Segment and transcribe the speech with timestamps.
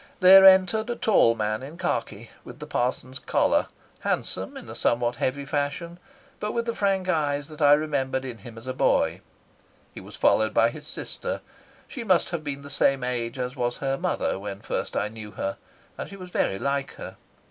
[0.19, 3.67] There entered a tall man in khaki, with the parson's collar,
[3.99, 5.99] handsome in a somewhat heavy fashion,
[6.39, 9.21] but with the frank eyes that I remembered in him as a boy.
[9.93, 11.41] He was followed by his sister.
[11.87, 15.33] She must have been the same age as was her mother when first I knew
[15.33, 15.57] her,
[15.99, 17.15] and she was very like her.